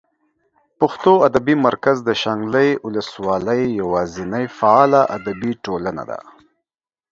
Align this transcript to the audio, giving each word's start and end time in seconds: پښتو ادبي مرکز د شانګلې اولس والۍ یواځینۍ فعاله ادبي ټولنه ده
پښتو 0.79 1.13
ادبي 1.27 1.55
مرکز 1.65 1.97
د 2.03 2.09
شانګلې 2.21 2.69
اولس 2.85 3.09
والۍ 3.25 3.61
یواځینۍ 3.81 4.45
فعاله 4.57 5.01
ادبي 5.17 5.51
ټولنه 5.65 6.03
ده 6.09 6.19